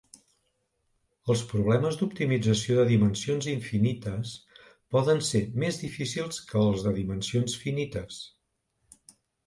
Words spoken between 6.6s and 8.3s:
els de dimensions finites.